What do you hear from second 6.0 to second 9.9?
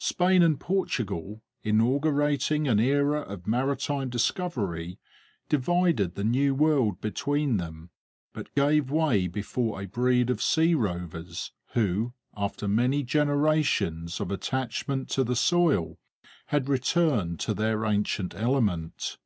the new world between them, but gave way before a